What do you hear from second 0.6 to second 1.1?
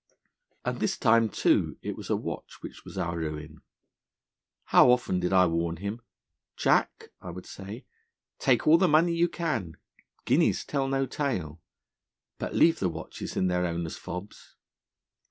'And this